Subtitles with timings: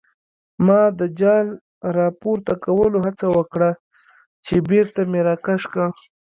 [0.65, 1.47] ما د جال
[1.97, 3.69] راپورته کولو هڅه وکړه
[4.45, 5.87] چې بېرته مې راکش کړ.